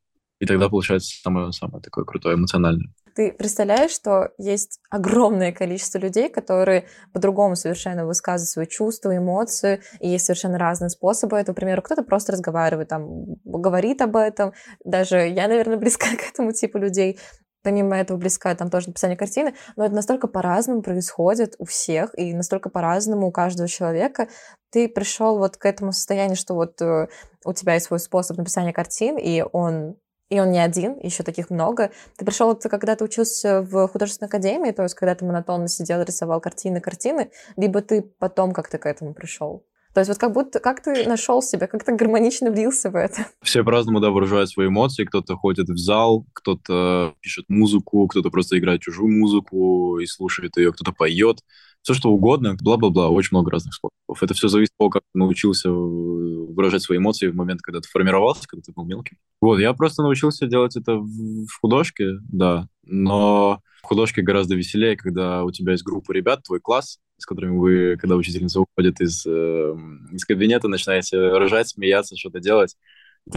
[0.41, 2.93] И тогда получается самое-самое такое крутое, эмоциональное.
[3.15, 10.09] Ты представляешь, что есть огромное количество людей, которые по-другому совершенно высказывают свои чувства, эмоции, и
[10.09, 11.55] есть совершенно разные способы этого.
[11.55, 14.53] К примеру, кто-то просто разговаривает, там, говорит об этом.
[14.85, 17.21] Даже я, наверное, близка к этому типу людей
[17.65, 22.33] помимо этого близка там тоже написание картины, но это настолько по-разному происходит у всех, и
[22.33, 24.29] настолько по-разному у каждого человека.
[24.71, 27.09] Ты пришел вот к этому состоянию, что вот э,
[27.45, 29.97] у тебя есть свой способ написания картин, и он
[30.31, 31.91] и он не один, еще таких много.
[32.17, 36.03] Ты пришел, ты когда ты учился в художественной академии, то есть когда ты монотонно сидел,
[36.03, 39.67] рисовал картины, картины, либо ты потом как-то к этому пришел?
[39.95, 43.29] То есть вот как будто, как ты нашел себя, как ты гармонично влился в это?
[43.43, 45.05] Все по-разному, да, выражают свои эмоции.
[45.05, 50.73] Кто-то ходит в зал, кто-то пишет музыку, кто-то просто играет чужую музыку и слушает ее,
[50.73, 51.39] кто-то поет.
[51.83, 54.23] Все что угодно, бла-бла-бла, очень много разных способов.
[54.23, 57.89] Это все зависит от того, как ты научился выражать свои эмоции в момент, когда ты
[57.89, 59.19] формировался, когда ты был мелким.
[59.41, 65.45] Вот, я просто научился делать это в художке, да, но в художке гораздо веселее, когда
[65.45, 69.75] у тебя есть группа ребят, твой класс, с которыми вы, когда учительница уходит из, э,
[70.11, 72.77] из кабинета, начинаете ржать, смеяться, что-то делать.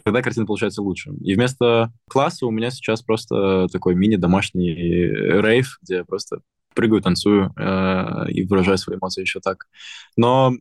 [0.04, 1.12] тогда картина получается лучше.
[1.22, 6.40] И вместо класса у меня сейчас просто такой мини-домашний рейв, где я просто
[6.74, 9.68] прыгаю, танцую э, и выражаю свои эмоции еще так.
[10.16, 10.54] Но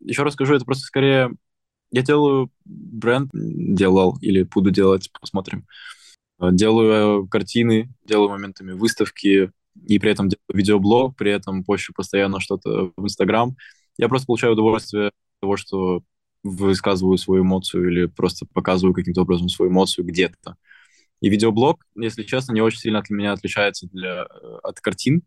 [0.00, 1.30] еще раз скажу, это просто скорее...
[1.90, 5.64] Я делаю бренд, делал или буду делать, посмотрим.
[6.40, 9.50] Делаю картины, делаю моментами выставки,
[9.86, 13.56] и при этом делаю видеоблог, при этом пощу постоянно что-то в Инстаграм.
[13.96, 16.02] Я просто получаю удовольствие от того, что
[16.44, 20.56] высказываю свою эмоцию или просто показываю каким-то образом свою эмоцию где-то.
[21.20, 25.22] И видеоблог, если честно, не очень сильно от меня отличается для, э, от картин.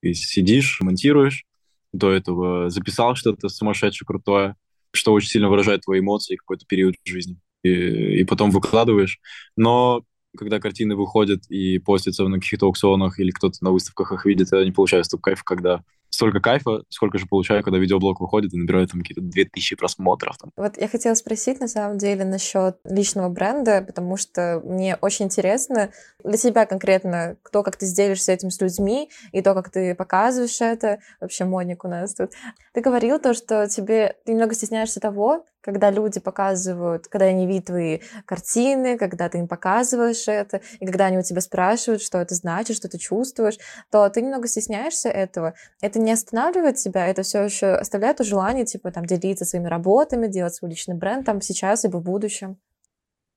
[0.00, 1.44] Ты сидишь, монтируешь,
[1.92, 4.56] до этого записал что-то сумасшедшее, крутое,
[4.92, 7.36] что очень сильно выражает твои эмоции какой-то период жизни.
[7.62, 9.20] И, и потом выкладываешь.
[9.56, 10.04] Но
[10.36, 14.64] когда картины выходят и постятся на каких-то аукционах или кто-то на выставках их видит, я
[14.64, 18.90] не получаю столько кайфа, когда столько кайфа, сколько же получаю, когда видеоблог выходит и набирает
[18.90, 20.38] там какие-то 2000 просмотров.
[20.38, 20.50] Там.
[20.56, 25.90] Вот я хотела спросить, на самом деле, насчет личного бренда, потому что мне очень интересно
[26.24, 30.60] для тебя конкретно, кто как ты сделаешься этим с людьми, и то, как ты показываешь
[30.60, 30.98] это.
[31.20, 32.30] Вообще модник у нас тут.
[32.72, 37.66] Ты говорил то, что тебе ты немного стесняешься того, когда люди показывают, когда они видят
[37.66, 42.34] твои картины, когда ты им показываешь это, и когда они у тебя спрашивают, что это
[42.34, 43.58] значит, что ты чувствуешь,
[43.90, 45.54] то ты немного стесняешься этого.
[45.80, 50.28] Это не останавливает тебя, это все еще оставляет то желание, типа, там, делиться своими работами,
[50.28, 52.58] делать свой личный бренд там сейчас и в будущем.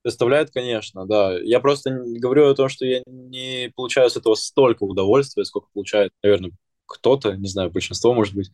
[0.04, 1.38] Доставляет, конечно, да.
[1.40, 6.12] Я просто говорю о том, что я не получаю с этого столько удовольствия, сколько получает,
[6.24, 6.52] наверное,
[6.88, 8.52] кто-то, не знаю, большинство, может быть,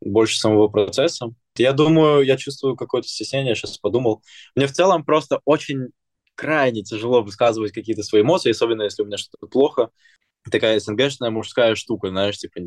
[0.00, 1.28] больше самого процесса.
[1.56, 4.22] Я думаю, я чувствую какое-то стеснение, сейчас подумал.
[4.54, 5.88] Мне в целом просто очень
[6.34, 9.90] крайне тяжело высказывать какие-то свои эмоции, особенно если у меня что-то плохо
[10.50, 12.60] такая СНГшная мужская штука, знаешь, типа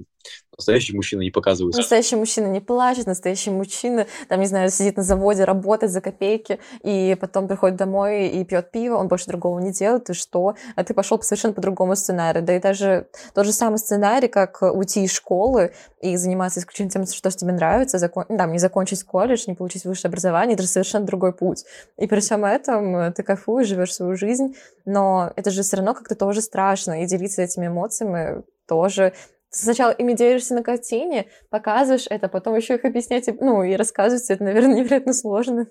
[0.57, 1.79] настоящий мужчина не показывается.
[1.79, 6.59] Настоящий мужчина не плачет, настоящий мужчина, там, не знаю, сидит на заводе, работает за копейки,
[6.83, 10.55] и потом приходит домой и пьет пиво, он больше другого не делает, и что?
[10.75, 12.43] А ты пошел по совершенно по другому сценарию.
[12.43, 17.05] Да и даже тот же самый сценарий, как уйти из школы и заниматься исключительно тем,
[17.05, 18.25] что тебе нравится, закон...
[18.25, 21.63] там, не закончить колледж, не получить высшее образование, это же совершенно другой путь.
[21.97, 26.15] И при всем этом ты кайфуешь, живешь свою жизнь, но это же все равно как-то
[26.15, 29.13] тоже страшно, и делиться этими эмоциями тоже
[29.49, 34.43] сначала ими делишься на картине, показываешь это, потом еще их объяснять, ну, и рассказывать, это,
[34.43, 35.67] наверное, невероятно сложно.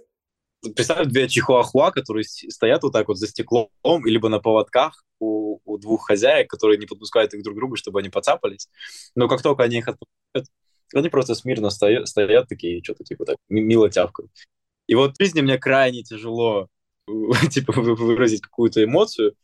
[0.74, 3.68] Представь две чихуахуа, которые стоят вот так вот за стеклом,
[4.04, 8.00] либо на поводках у, у двух хозяек, которые не подпускают их друг к другу, чтобы
[8.00, 8.68] они поцапались.
[9.14, 10.48] Но как только они их отпускают,
[10.94, 14.32] они просто смирно стоят, стоят такие, что-то типа так, мило тявкают.
[14.88, 16.66] И вот в жизни мне крайне тяжело
[17.50, 19.34] типа выразить какую-то эмоцию,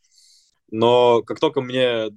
[0.69, 2.09] но как только мне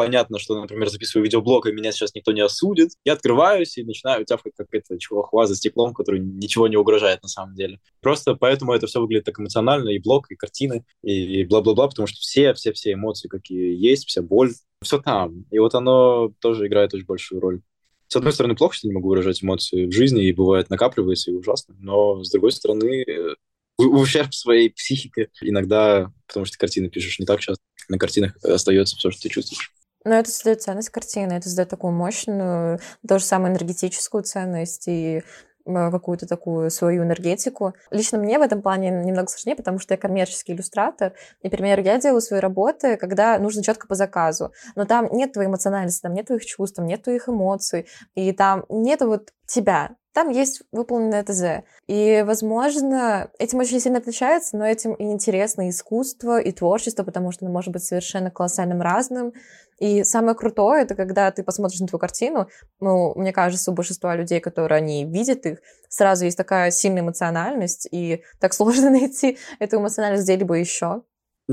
[0.00, 4.24] понятно, что, например, записываю видеоблог, и меня сейчас никто не осудит, я открываюсь и начинаю
[4.24, 7.80] тяфкать как это чувахва за стеклом, который ничего не угрожает на самом деле.
[8.00, 12.18] Просто поэтому это все выглядит так эмоционально, и блог, и картины, и бла-бла-бла, потому что
[12.18, 15.44] все-все-все эмоции, какие есть, вся боль, все там.
[15.50, 17.60] И вот оно тоже играет очень большую роль.
[18.08, 21.34] С одной стороны, плохо, что не могу выражать эмоции в жизни, и бывает накапливается, и
[21.34, 23.34] ужасно, но с другой стороны, э,
[23.76, 29.10] ущерб своей психике иногда, потому что картины пишешь не так часто, на картинах остается все,
[29.10, 29.74] что ты чувствуешь.
[30.04, 35.22] Но это создает ценность картины, это создает такую мощную, то же самое энергетическую ценность и
[35.64, 37.74] какую-то такую свою энергетику.
[37.90, 41.12] Лично мне в этом плане немного сложнее, потому что я коммерческий иллюстратор.
[41.42, 44.52] Например, я делаю свои работы, когда нужно четко по заказу.
[44.74, 48.64] Но там нет твоей эмоциональности, там нет твоих чувств, там нет твоих эмоций, и там
[48.68, 49.96] нет вот тебя.
[50.12, 51.64] Там есть выполненное ТЗ.
[51.86, 57.44] И, возможно, этим очень сильно отличается, но этим и интересно искусство, и творчество, потому что
[57.44, 59.32] оно может быть совершенно колоссальным разным.
[59.80, 62.48] И самое крутое, это когда ты посмотришь на твою картину,
[62.80, 67.88] ну, мне кажется, у большинства людей, которые они видят их, сразу есть такая сильная эмоциональность,
[67.90, 71.02] и так сложно найти эту эмоциональность где-либо еще.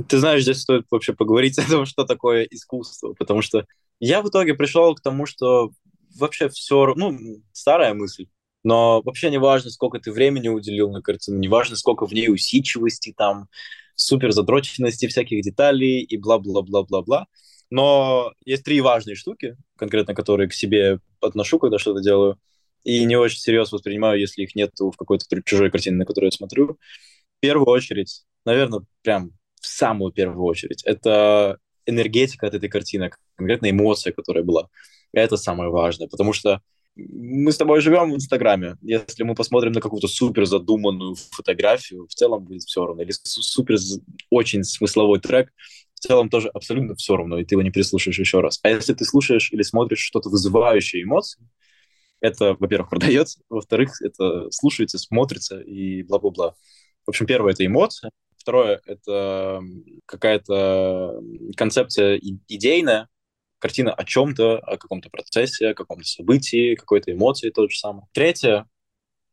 [0.07, 3.65] Ты знаешь, здесь стоит вообще поговорить о том, что такое искусство, потому что
[3.99, 5.71] я в итоге пришел к тому, что
[6.19, 7.17] вообще все, ну,
[7.53, 8.27] старая мысль,
[8.63, 12.29] но вообще не важно, сколько ты времени уделил на картину, не важно, сколько в ней
[12.29, 13.47] усидчивости, там,
[13.95, 17.27] супер задроченности всяких деталей и бла-бла-бла-бла-бла.
[17.69, 22.39] Но есть три важные штуки, конкретно которые к себе отношу, когда что-то делаю,
[22.83, 26.31] и не очень серьезно воспринимаю, если их нет в какой-то чужой картине, на которую я
[26.31, 26.77] смотрю.
[27.37, 33.69] В первую очередь, наверное, прям в самую первую очередь, это энергетика от этой картины, конкретно
[33.69, 34.69] эмоция, которая была.
[35.11, 36.61] Это самое важное, потому что
[36.95, 38.77] мы с тобой живем в Инстаграме.
[38.81, 43.03] Если мы посмотрим на какую-то супер задуманную фотографию, в целом будет все равно.
[43.03, 43.77] Или супер
[44.29, 45.51] очень смысловой трек,
[45.97, 48.59] в целом тоже абсолютно все равно, и ты его не переслушаешь еще раз.
[48.61, 51.41] А если ты слушаешь или смотришь что-то вызывающее эмоции,
[52.21, 56.53] это, во-первых, продается, во-вторых, это слушается, смотрится и бла-бла-бла.
[57.05, 58.11] В общем, первое— это эмоция.
[58.37, 59.61] Второе— это
[60.05, 61.19] какая-то
[61.55, 63.07] концепция идейная,
[63.57, 68.03] картина о чем-то, о каком-то процессе, о каком-то событии, какой-то эмоции тот же самый.
[68.13, 68.67] Третье,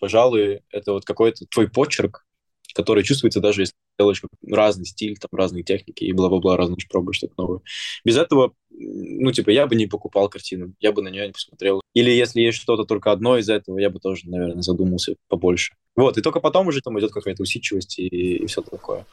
[0.00, 2.26] пожалуй, это вот какой-то твой почерк,
[2.74, 7.34] который чувствуется даже если делаешь разный стиль, там разные техники и бла-бла-бла, разные пробуешь что-то
[7.36, 7.60] новое.
[8.04, 11.80] Без этого, ну, типа, я бы не покупал картину, я бы на нее не посмотрел.
[11.94, 15.74] Или если есть что-то только одно из этого, я бы тоже, наверное, задумался побольше.
[15.96, 19.06] Вот, и только потом уже там идет какая-то усидчивость и, и все такое.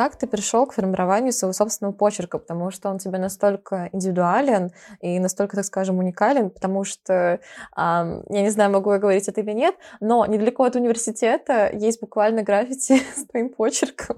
[0.00, 2.38] Как ты пришел к формированию своего собственного почерка?
[2.38, 7.38] Потому что он тебе настолько индивидуален и настолько, так скажем, уникален, потому что,
[7.76, 12.42] я не знаю, могу я говорить это или нет, но недалеко от университета есть буквально
[12.42, 14.16] граффити с твоим почерком.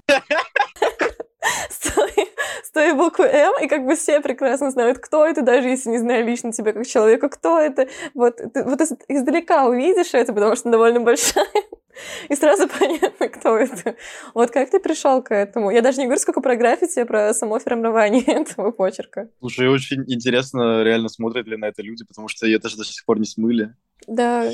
[2.73, 5.99] С той буквы М, и как бы все прекрасно знают, кто это, даже если не
[5.99, 7.87] знаю лично тебя как человека, кто это.
[8.15, 11.45] Вот ты вот издалека увидишь это, потому что довольно большая
[12.29, 13.95] и сразу понятно, кто это.
[14.33, 15.69] Вот как ты пришел к этому?
[15.69, 19.29] Я даже не говорю, сколько про граффити, а про само формирование этого почерка.
[19.39, 23.05] Слушай, очень интересно, реально смотрят ли на это люди, потому что это же до сих
[23.05, 23.75] пор не смыли.
[24.07, 24.49] Да.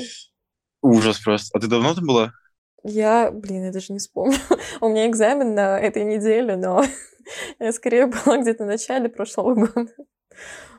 [0.82, 1.56] Ужас просто.
[1.56, 2.32] А ты давно там была?
[2.84, 4.38] Я, блин, я даже не вспомню.
[4.80, 6.84] У меня экзамен на этой неделе, но
[7.58, 9.92] я скорее была где-то в начале прошлого года.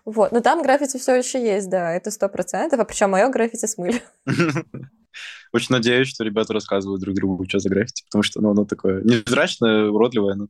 [0.04, 3.68] Вот, но там граффити все еще есть, да, это сто процентов, а причем мое граффити
[3.68, 4.02] смыли.
[5.54, 9.04] Очень надеюсь, что ребята рассказывают друг другу, что за граффити, потому что ну, оно такое
[9.04, 10.36] невзрачное, уродливое.
[10.36, 10.48] Но...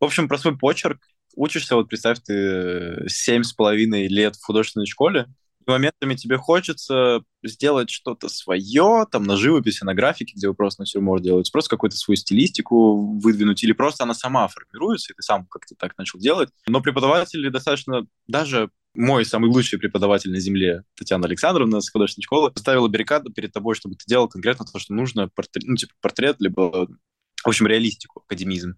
[0.00, 1.00] В общем, про свой почерк.
[1.36, 5.26] Учишься, вот представь, ты семь с половиной лет в художественной школе,
[5.66, 11.22] моментами тебе хочется сделать что-то свое, там, на живописи, на графике, где вы просто натюрморт
[11.22, 15.74] делаете, просто какую-то свою стилистику выдвинуть, или просто она сама формируется, и ты сам как-то
[15.74, 16.50] так начал делать.
[16.66, 22.50] Но преподаватели достаточно даже мой самый лучший преподаватель на земле, Татьяна Александровна с художественной школы,
[22.50, 26.36] поставила баррикаду перед тобой, чтобы ты делал конкретно то, что нужно, портрет, ну, типа портрет,
[26.38, 26.86] либо,
[27.42, 28.74] в общем, реалистику, академизм.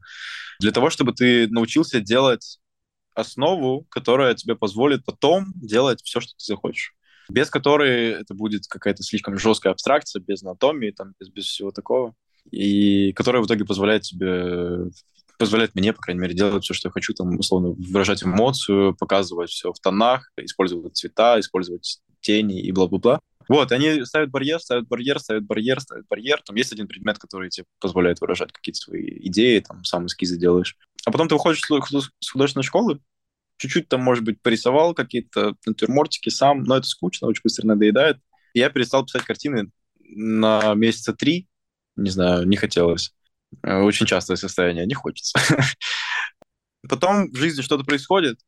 [0.58, 2.58] Для того, чтобы ты научился делать
[3.16, 6.94] основу, которая тебе позволит потом делать все, что ты захочешь.
[7.28, 12.14] Без которой это будет какая-то слишком жесткая абстракция, без анатомии, там, без, без всего такого.
[12.50, 14.90] И которая в итоге позволяет тебе
[15.38, 19.50] позволяет мне, по крайней мере, делать все, что я хочу, там, условно, выражать эмоцию, показывать
[19.50, 23.20] все в тонах, использовать цвета, использовать тени и бла-бла-бла.
[23.48, 26.42] Вот, они ставят барьер, ставят барьер, ставят барьер, ставят барьер.
[26.44, 30.76] Там есть один предмет, который тебе позволяет выражать какие-то свои идеи, там, сам эскизы делаешь.
[31.04, 33.00] А потом ты выходишь с художественной школы,
[33.58, 38.18] чуть-чуть там, может быть, порисовал какие-то натюрмортики сам, но это скучно, очень быстро надоедает.
[38.54, 41.48] И я перестал писать картины на месяца три,
[41.96, 43.12] не знаю, не хотелось.
[43.62, 45.38] Очень частое состояние, не хочется.
[46.88, 48.38] Потом в жизни что-то происходит,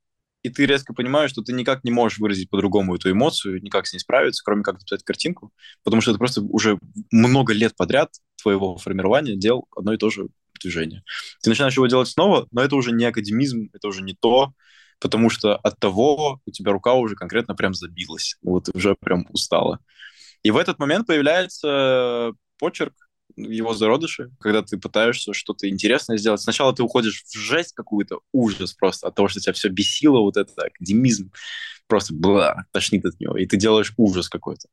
[0.42, 3.92] и ты резко понимаешь, что ты никак не можешь выразить по-другому эту эмоцию, никак с
[3.92, 6.78] ней справиться, кроме как написать картинку, потому что это просто уже
[7.10, 10.28] много лет подряд твоего формирования делал одно и то же
[10.60, 11.02] движение.
[11.42, 14.52] Ты начинаешь его делать снова, но это уже не академизм, это уже не то,
[15.00, 19.80] потому что от того у тебя рука уже конкретно прям забилась, вот уже прям устала.
[20.42, 23.07] И в этот момент появляется почерк,
[23.38, 26.40] его зародыши, когда ты пытаешься что-то интересное сделать.
[26.40, 30.36] Сначала ты уходишь в жесть какую-то, ужас просто от того, что тебя все бесило, вот
[30.36, 31.30] это академизм,
[31.86, 34.68] просто бла, тошнит от него, и ты делаешь ужас какой-то.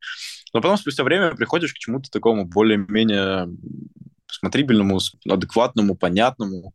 [0.54, 3.50] Но потом спустя время приходишь к чему-то такому более-менее
[4.28, 5.00] смотрибельному,
[5.30, 6.74] адекватному, понятному,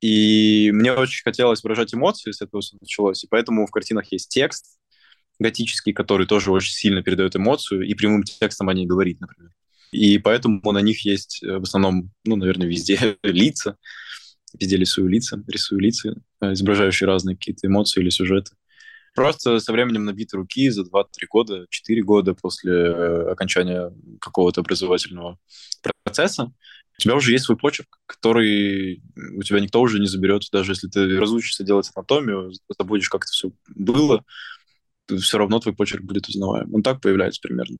[0.00, 4.28] и мне очень хотелось выражать эмоции, с этого все началось, и поэтому в картинах есть
[4.28, 4.78] текст
[5.38, 9.52] готический, который тоже очень сильно передает эмоцию, и прямым текстом о ней говорит, например.
[9.90, 13.76] И поэтому на них есть э, в основном, ну, наверное, везде лица.
[14.58, 18.52] Везде рисую лица, рисую лица, э, изображающие разные какие-то эмоции или сюжеты.
[19.14, 25.38] Просто со временем набиты руки за 2-3 года, 4 года после э, окончания какого-то образовательного
[26.04, 26.52] процесса,
[26.98, 29.02] у тебя уже есть свой почерк, который
[29.36, 30.42] у тебя никто уже не заберет.
[30.52, 34.24] Даже если ты разучишься делать анатомию, забудешь, как это все было,
[35.20, 36.74] все равно твой почерк будет узнаваем.
[36.74, 37.76] Он так появляется примерно.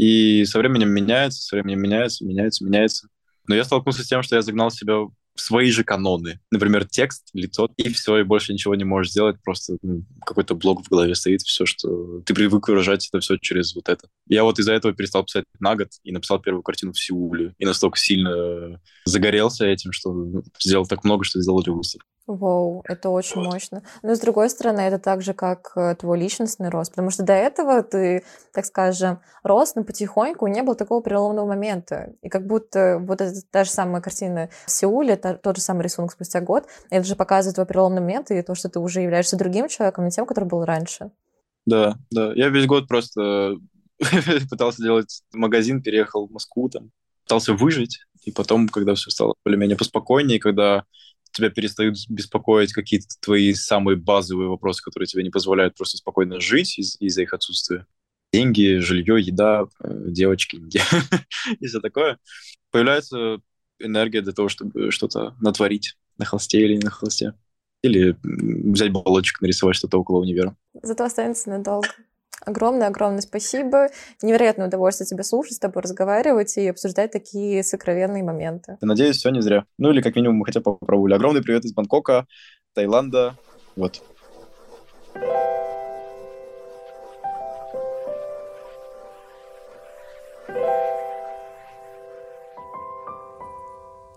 [0.00, 3.08] И со временем меняется, со временем меняется, меняется, меняется.
[3.46, 6.40] Но я столкнулся с тем, что я загнал себя в свои же каноны.
[6.50, 9.36] Например, текст, лицо, и все, и больше ничего не можешь сделать.
[9.44, 13.74] Просто ну, какой-то блок в голове стоит, все, что ты привык выражать это все через
[13.74, 14.08] вот это.
[14.26, 17.52] Я вот из-за этого перестал писать на год и написал первую картину в Сеуле.
[17.58, 22.06] И настолько сильно загорелся этим, что ну, сделал так много, что сделали выставку.
[22.32, 23.82] Вау, это очень мощно.
[24.02, 27.32] Но с другой стороны, это так же, как э, твой личностный рост, потому что до
[27.32, 28.22] этого ты,
[28.52, 32.12] так скажем, рос, но потихоньку не было такого переломного момента.
[32.22, 35.82] И как будто вот эта та же самая картина в Сеуле, та, тот же самый
[35.82, 39.36] рисунок спустя год, это же показывает твой переломный момент и то, что ты уже являешься
[39.36, 41.10] другим человеком, не тем, который был раньше.
[41.66, 42.32] Да, да.
[42.34, 43.56] Я весь год просто
[44.50, 46.92] пытался делать магазин, переехал в Москву, там,
[47.24, 50.84] пытался выжить, и потом, когда все стало более-менее поспокойнее, когда
[51.40, 56.78] тебя перестают беспокоить какие-то твои самые базовые вопросы, которые тебе не позволяют просто спокойно жить
[56.78, 57.86] из- из-за их отсутствия.
[58.32, 60.56] Деньги, жилье, еда, э, девочки
[61.60, 62.18] и все такое.
[62.70, 63.40] Появляется
[63.80, 67.34] энергия для того, чтобы что-то натворить на холсте или не на холсте.
[67.82, 70.54] Или взять баллончик, нарисовать что-то около универа.
[70.82, 71.88] Зато останется надолго.
[72.44, 73.88] Огромное-огромное спасибо.
[74.22, 78.78] Невероятное удовольствие тебя слушать, с тобой разговаривать и обсуждать такие сокровенные моменты.
[78.80, 79.64] Надеюсь, все не зря.
[79.78, 81.14] Ну или как минимум мы хотя бы попробовали.
[81.14, 82.26] Огромный привет из Бангкока,
[82.74, 83.36] Таиланда.
[83.76, 84.02] Вот.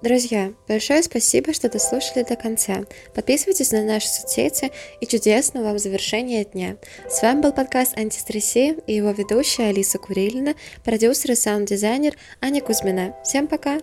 [0.03, 2.83] Друзья, большое спасибо, что дослушали до конца.
[3.15, 6.75] Подписывайтесь на наши соцсети и чудесного вам завершения дня.
[7.09, 13.15] С вами был подкаст «Антистресси» и его ведущая Алиса Курилина, продюсер и саунд-дизайнер Аня Кузьмина.
[13.23, 13.79] Всем пока!